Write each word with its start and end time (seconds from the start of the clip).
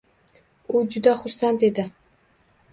U 0.79 0.81
juda 0.95 1.15
xursand 1.21 1.69
edi. 1.71 1.87